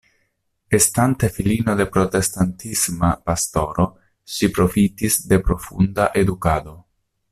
[0.77, 3.89] Estante filino de protestantisma pastoro
[4.37, 6.81] ŝi profitis de profunda edukado.